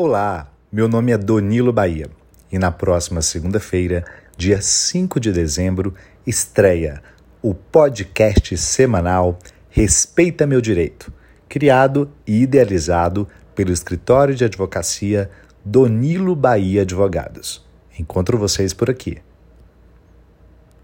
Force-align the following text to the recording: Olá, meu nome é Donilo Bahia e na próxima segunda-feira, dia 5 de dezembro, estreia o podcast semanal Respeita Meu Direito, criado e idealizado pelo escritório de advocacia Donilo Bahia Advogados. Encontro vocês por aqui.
Olá, 0.00 0.48
meu 0.70 0.86
nome 0.86 1.10
é 1.10 1.18
Donilo 1.18 1.72
Bahia 1.72 2.08
e 2.52 2.56
na 2.56 2.70
próxima 2.70 3.20
segunda-feira, 3.20 4.04
dia 4.36 4.62
5 4.62 5.18
de 5.18 5.32
dezembro, 5.32 5.92
estreia 6.24 7.02
o 7.42 7.52
podcast 7.52 8.56
semanal 8.56 9.36
Respeita 9.68 10.46
Meu 10.46 10.60
Direito, 10.60 11.12
criado 11.48 12.08
e 12.24 12.42
idealizado 12.42 13.26
pelo 13.56 13.72
escritório 13.72 14.36
de 14.36 14.44
advocacia 14.44 15.28
Donilo 15.64 16.36
Bahia 16.36 16.82
Advogados. 16.82 17.66
Encontro 17.98 18.38
vocês 18.38 18.72
por 18.72 18.88
aqui. 18.88 19.18